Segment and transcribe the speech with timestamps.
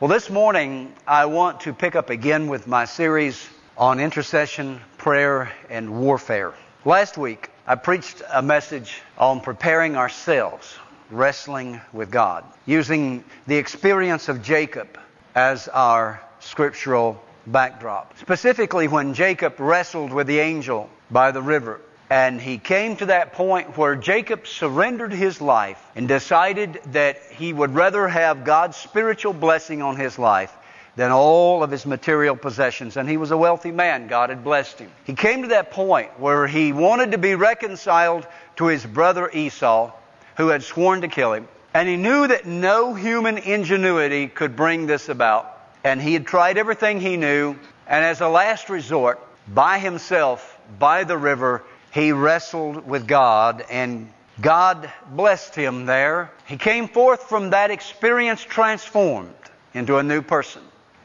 [0.00, 3.46] Well, this morning I want to pick up again with my series
[3.76, 6.54] on intercession, prayer, and warfare.
[6.86, 10.74] Last week I preached a message on preparing ourselves,
[11.10, 14.88] wrestling with God, using the experience of Jacob
[15.34, 18.16] as our scriptural backdrop.
[18.16, 21.78] Specifically, when Jacob wrestled with the angel by the river
[22.10, 27.52] and he came to that point where Jacob surrendered his life and decided that he
[27.52, 30.52] would rather have God's spiritual blessing on his life
[30.96, 32.96] than all of his material possessions.
[32.96, 34.08] And he was a wealthy man.
[34.08, 34.90] God had blessed him.
[35.04, 39.92] He came to that point where he wanted to be reconciled to his brother Esau,
[40.36, 41.46] who had sworn to kill him.
[41.72, 45.56] And he knew that no human ingenuity could bring this about.
[45.84, 47.54] And he had tried everything he knew.
[47.86, 54.12] And as a last resort, by himself, by the river, he wrestled with God and
[54.40, 56.30] God blessed him there.
[56.46, 59.34] He came forth from that experience transformed
[59.74, 60.62] into a new person.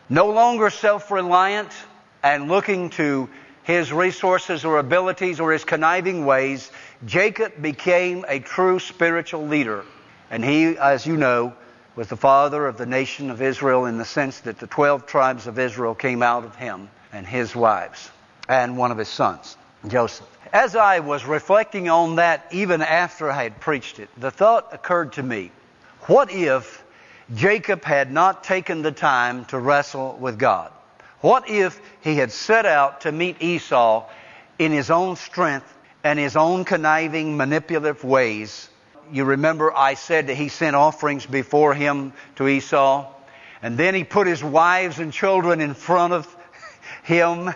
[0.10, 1.72] No longer self reliant
[2.24, 3.30] and looking to
[3.64, 6.72] his resources or abilities or his conniving ways,
[7.06, 9.84] Jacob became a true spiritual leader.
[10.30, 11.54] And he, as you know,
[11.96, 15.48] was the father of the nation of Israel in the sense that the 12 tribes
[15.48, 18.12] of Israel came out of him and his wives
[18.48, 19.58] and one of his sons,
[19.90, 20.28] Joseph.
[20.54, 25.14] As I was reflecting on that even after I had preached it, the thought occurred
[25.14, 25.52] to me
[26.08, 26.84] what if
[27.34, 30.72] Jacob had not taken the time to wrestle with God?
[31.22, 34.08] What if he had set out to meet Esau
[34.60, 38.70] in his own strength and his own conniving, manipulative ways?
[39.12, 43.08] You remember I said that he sent offerings before him to Esau,
[43.62, 46.36] and then he put his wives and children in front of
[47.04, 47.54] him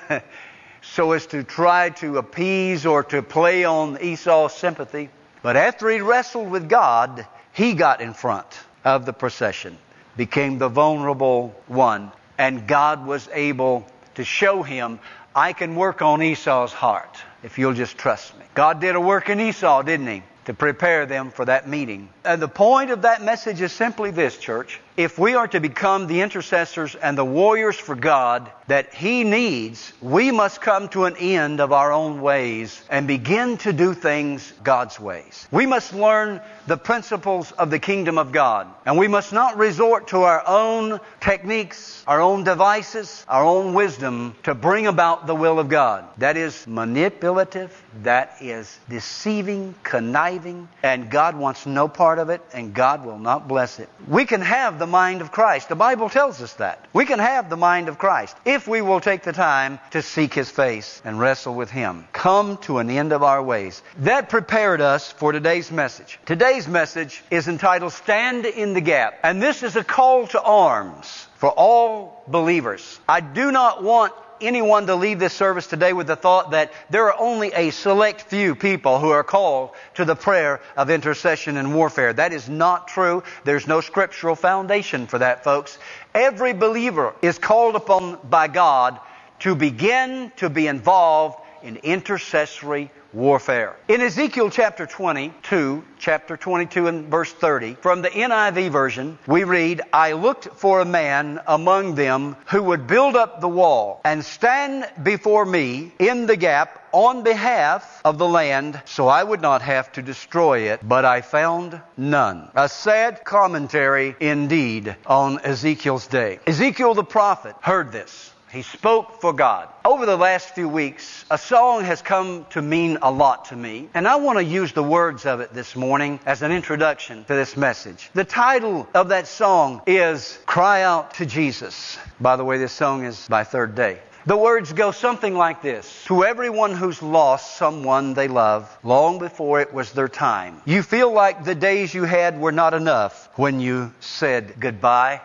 [0.81, 5.09] so as to try to appease or to play on Esau's sympathy.
[5.41, 8.47] But after he wrestled with God, he got in front
[8.83, 9.77] of the procession,
[10.17, 14.99] became the vulnerable one, and God was able to show him,
[15.35, 18.45] I can work on Esau's heart if you'll just trust me.
[18.53, 20.23] God did a work in Esau, didn't he?
[20.45, 22.09] To prepare them for that meeting.
[22.25, 26.07] And the point of that message is simply this, church if we are to become
[26.07, 31.15] the intercessors and the warriors for God that He needs, we must come to an
[31.15, 35.47] end of our own ways and begin to do things God's ways.
[35.51, 38.67] We must learn the principles of the kingdom of God.
[38.85, 44.35] And we must not resort to our own techniques, our own devices, our own wisdom
[44.43, 46.05] to bring about the will of God.
[46.17, 47.71] That is manipulative,
[48.03, 53.47] that is deceiving, conniving, and God wants no part of it, and God will not
[53.47, 53.89] bless it.
[54.07, 55.69] We can have the mind of Christ.
[55.69, 56.85] The Bible tells us that.
[56.91, 60.33] We can have the mind of Christ if we will take the time to seek
[60.33, 62.07] His face and wrestle with Him.
[62.11, 63.81] Come to an end of our ways.
[63.99, 66.19] That prepared us for today's message.
[66.25, 69.19] Today's message is entitled Stand in the Gap.
[69.23, 72.99] And this is a call to arms for all believers.
[73.07, 77.05] I do not want anyone to leave this service today with the thought that there
[77.05, 81.73] are only a select few people who are called to the prayer of intercession and
[81.73, 82.13] warfare.
[82.13, 83.23] That is not true.
[83.43, 85.77] There's no scriptural foundation for that, folks.
[86.13, 88.99] Every believer is called upon by God
[89.39, 93.75] to begin to be involved in intercessory warfare.
[93.87, 99.81] In Ezekiel chapter 22, chapter 22 and verse 30, from the NIV version, we read,
[99.91, 104.87] I looked for a man among them who would build up the wall and stand
[105.01, 109.91] before me in the gap on behalf of the land so I would not have
[109.93, 112.49] to destroy it, but I found none.
[112.55, 116.39] A sad commentary indeed on Ezekiel's day.
[116.47, 118.33] Ezekiel the prophet heard this.
[118.51, 119.69] He spoke for God.
[119.85, 123.89] Over the last few weeks, a song has come to mean a lot to me,
[123.93, 127.35] and I want to use the words of it this morning as an introduction to
[127.35, 128.09] this message.
[128.15, 131.99] The title of that song is Cry Out to Jesus.
[132.19, 133.99] By the way, this song is by Third Day.
[134.25, 139.61] The words go something like this To everyone who's lost someone they love long before
[139.61, 143.59] it was their time, you feel like the days you had were not enough when
[143.59, 145.21] you said goodbye.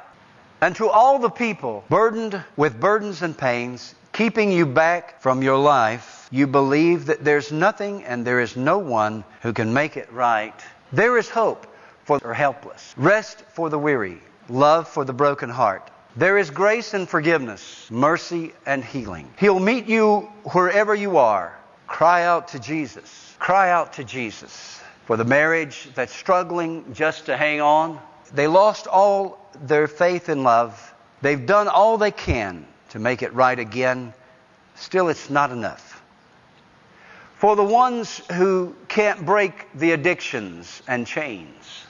[0.64, 5.58] And to all the people burdened with burdens and pains, keeping you back from your
[5.58, 10.10] life, you believe that there's nothing and there is no one who can make it
[10.10, 10.58] right.
[10.90, 11.66] There is hope
[12.06, 15.90] for the helpless, rest for the weary, love for the broken heart.
[16.16, 19.28] There is grace and forgiveness, mercy and healing.
[19.38, 21.58] He'll meet you wherever you are.
[21.86, 23.36] Cry out to Jesus.
[23.38, 28.00] Cry out to Jesus for the marriage that's struggling just to hang on.
[28.34, 30.92] They lost all their faith and love.
[31.22, 34.12] They've done all they can to make it right again.
[34.74, 36.02] Still, it's not enough.
[37.36, 41.84] For the ones who can't break the addictions and chains,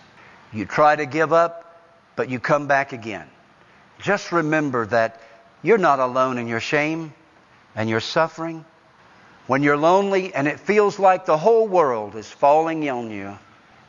[0.53, 1.81] you try to give up,
[2.15, 3.29] but you come back again.
[3.99, 5.21] just remember that
[5.63, 7.15] you're not alone in your shame
[7.75, 8.65] and your suffering.
[9.47, 13.39] When you're lonely and it feels like the whole world is falling on you,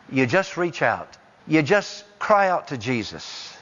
[0.09, 1.17] you just reach out.
[1.47, 3.55] You just cry out to Jesus.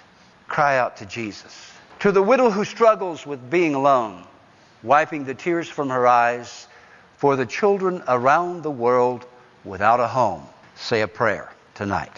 [0.47, 1.71] Cry out to Jesus.
[2.00, 4.24] To the widow who struggles with being alone,
[4.83, 6.68] wiping the tears from her eyes,
[7.18, 9.25] for the children around the world
[9.63, 10.44] without a home,
[10.75, 12.12] say a prayer tonight.